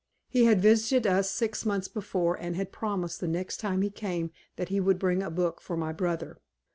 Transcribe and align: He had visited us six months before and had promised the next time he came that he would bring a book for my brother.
He 0.27 0.45
had 0.45 0.63
visited 0.63 1.05
us 1.05 1.29
six 1.29 1.63
months 1.63 1.87
before 1.87 2.33
and 2.33 2.55
had 2.55 2.71
promised 2.71 3.19
the 3.19 3.27
next 3.27 3.57
time 3.57 3.83
he 3.83 3.91
came 3.91 4.31
that 4.55 4.69
he 4.69 4.79
would 4.79 4.97
bring 4.97 5.21
a 5.21 5.29
book 5.29 5.61
for 5.61 5.77
my 5.77 5.91
brother. 5.91 6.39